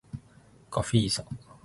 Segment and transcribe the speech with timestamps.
[0.71, 1.23] ガフィーザ